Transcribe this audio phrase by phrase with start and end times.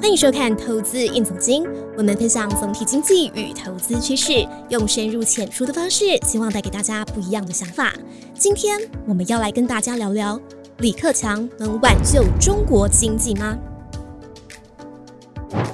[0.00, 1.62] 欢迎收看《投资硬总经》，
[1.94, 7.92] 我们分享总体经济与投资趋势，用深入浅出的方式，希望带给大家不一样的想法。
[8.34, 10.40] 今天我们要来跟大家聊聊，
[10.78, 13.58] 李克强能挽救中国经济吗？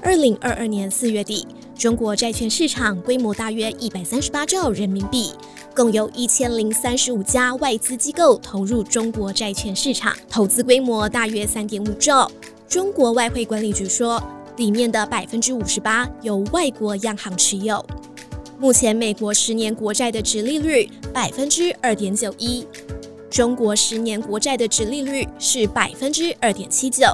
[0.02, 1.46] 二零二二年四月底，
[1.76, 5.30] 中国债券市场规模大约一百三十八兆人民币，
[5.72, 12.28] 共有一千零三十五家外资机构投入中国债券市场，投资规模大约三点五兆。
[12.68, 14.20] 中国外汇管理局说，
[14.56, 17.84] 里面的百分之五十八由外国央行持有。
[18.58, 22.66] 目前，美国十年国债的值利率百分之二点九一，
[23.30, 27.06] 中国十年国债的值利率是百分之二点七九。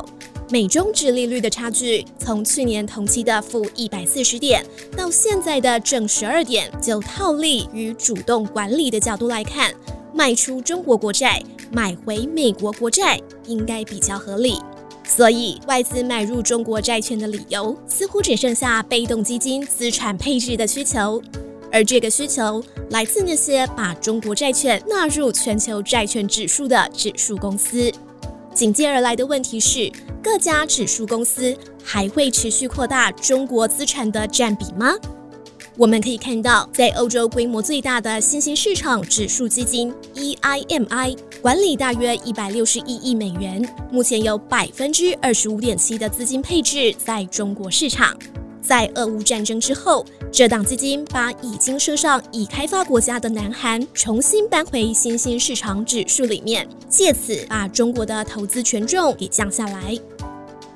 [0.51, 4.65] 美中值利率的差距，从去年同期的负一百四十点，
[4.96, 9.73] 到现在的正十二点，就套利与主动管理的角度来看，
[10.15, 14.59] 卖出中国国债，买回美国国债，应该比较合理。
[15.04, 21.22] 所以，外资买入中国债券的理由，似乎只剩下被动基金资产配置的需求，
[21.70, 27.92] 而这个需求来自那些把中国债券纳入全球债券指数的指数公司。
[28.54, 29.90] 紧接而来的问题是，
[30.23, 34.95] 各家指数公司还会持续扩大中国资产的占比吗？
[35.78, 48.16] 我们可以看到，在欧洲规模最大的新兴市场指数基金 EIMI 管理大约一百六十一亿美元，目前有百分之二十五点七的资金配置在中国市场。
[48.60, 59.98] 在俄乌战争之后，这档基金把已经升上已开发国家的南韩重新搬回新兴市场指数里面，借此把中国的投资权重给降下来。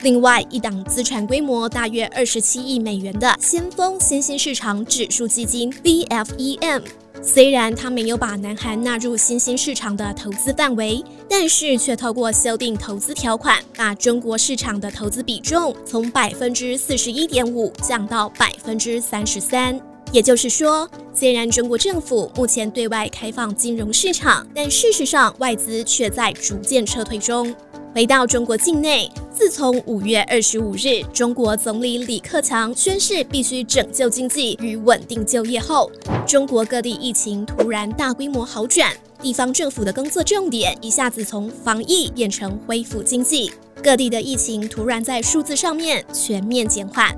[0.00, 6.83] 另外一档资产规模大约二十七亿美元的先锋新兴市场指数基金 VFEM，
[7.27, 19.78] 虽然他没有把南韩纳入新兴市场的投资范围，但是却透过修订投资条款，把中国市场的投资比重从百分之四十一点五降到百分之三十三。
[20.12, 27.53] 也就是说，虽然中国政府目前对外开放金融市场，但事实上外资却在逐渐撤退中。
[27.97, 35.91] 回到中国境内，自从五月二十五日，中国总理李克强宣誓必须拯救经济与稳定就业后，
[36.27, 43.51] 中国各地疫情突然大规模好转，地方政府的工作重点一下子从防疫变成恢复经济，
[43.83, 47.17] 各地的疫情突然在数字上面全面减缓。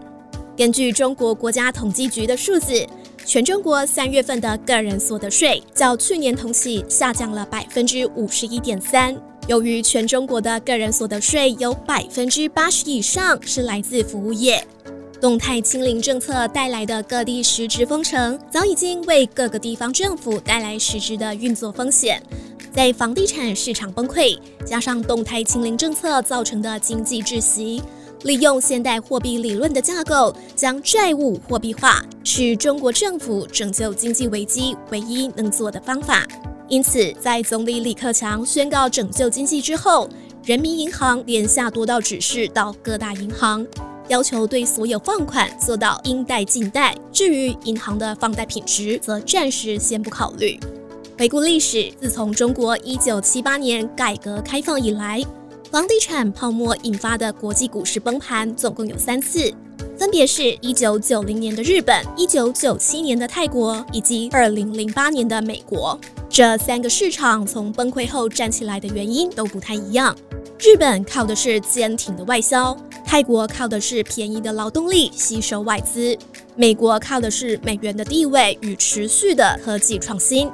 [0.57, 2.87] 根据中国国家统计局的数字，
[3.27, 9.21] 全中国三月份的个人所得税较去年同期下降了百分之五十一点三。
[9.49, 14.63] 由于全中国的个人所得税有百分之八十以上是来自服务业，
[15.23, 22.23] 动态清零政策带来的各地实质封城，早已经为各个地方政府带来实质的运作风险。
[22.75, 27.83] 在房地产市场崩溃，加上动态清零政策造成的经济窒息，
[28.25, 36.27] 利用现代货币理论的架构，将债务货币化，是中国政府拯救经济危机唯一能做的方法。
[36.69, 40.09] 因此，在总理李克强宣告拯救经济之后，
[40.45, 43.67] 人民银行连下多道指示到各大银行，
[44.09, 46.95] 要求对所有放款做到应贷尽贷。
[47.11, 50.61] 至于银行的放贷品质，则暂时先不考虑。
[51.19, 55.25] 回顾历史，自从中国一九七八年改革开放以来，
[55.71, 59.51] 房地产泡沫引发的国际股市崩盘总共有三次，
[59.99, 65.99] 分别是一九九零年的日本、一九九七年的泰国以及二零零八年的美国。
[66.31, 70.17] 这三个市场从崩溃后站起来的原因都不太一样。
[70.61, 76.17] 日本靠的是坚挺的外销，泰国靠的是便宜的劳动力吸收外资，
[76.55, 80.49] 美国靠的是美元的地位与持续的科技创新。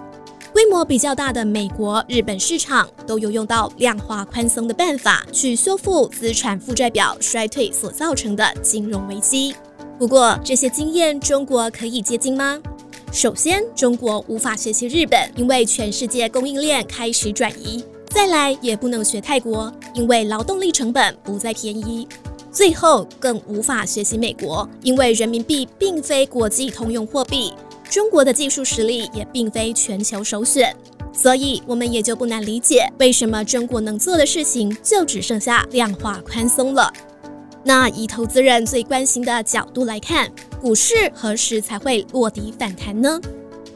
[0.55, 9.53] 规模比较大的美国、日本市场都有用到量化宽松的办法去修复资产负债表衰退所造成的金融危机。
[9.99, 12.63] 不过，这些经验中国可以接近吗？
[13.11, 22.07] 首先，中国无法学习日本，因为全世界供应链开始转移；再来，也不能学泰国，因为劳动力成本不再便宜；
[22.53, 27.53] 最后，更无法学习美国，因为人民币并非国际通用货币，
[27.95, 30.75] 中国的技术实力也并非全球首选。
[31.13, 36.93] 所以，我们也就不难理解，为什么中国能做的事情就只剩下量化宽松了。
[37.63, 40.29] 那以投资人最关心的角度来看，
[40.61, 43.21] 股市何时才会落底反弹呢？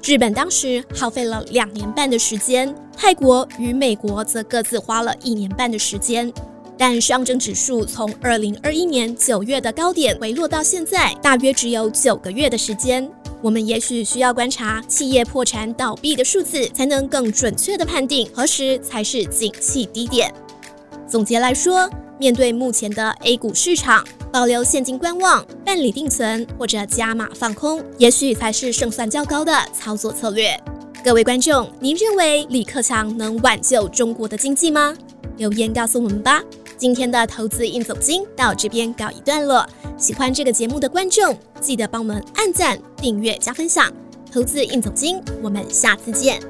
[0.03, 6.32] 日本当时耗费了两年半的时间，泰国与美国则各自花了一年半的时间。
[6.76, 13.09] 但上证指数从二零二一年九月的高点回落到现在，大约只有九个月的时间。
[13.43, 20.32] 我们也许需要观察企业破产倒闭的数字，才能更准确的判定何时才是景气低点。
[21.08, 21.88] 总结来说。
[22.20, 30.61] 面对目前的 A 股市场，保留现金观望、办理定存或者加码放空，也许才是胜算较高的操作策略。
[31.05, 34.96] 各位观众，您认为李克强能挽救中国的经济吗？
[35.37, 36.43] 留言告诉我们吧。
[36.79, 39.69] 今天的投资应总经到这边告一段落。
[39.99, 43.93] 喜欢这个节目的观众，记得帮我们按赞、订阅、加分享。
[44.33, 46.41] 投资应总经，我们下次见。